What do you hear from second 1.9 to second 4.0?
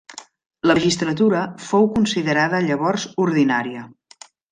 considerada llavors ordinària.